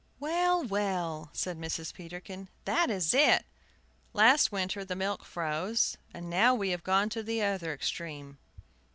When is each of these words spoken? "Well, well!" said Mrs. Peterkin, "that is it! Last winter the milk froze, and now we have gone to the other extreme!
"Well, 0.19 0.63
well!" 0.63 1.29
said 1.31 1.59
Mrs. 1.59 1.93
Peterkin, 1.93 2.47
"that 2.65 2.89
is 2.89 3.13
it! 3.13 3.45
Last 4.13 4.51
winter 4.51 4.83
the 4.83 4.95
milk 4.95 5.23
froze, 5.23 5.95
and 6.11 6.27
now 6.27 6.55
we 6.55 6.71
have 6.71 6.81
gone 6.83 7.09
to 7.09 7.21
the 7.21 7.43
other 7.43 7.71
extreme! 7.71 8.39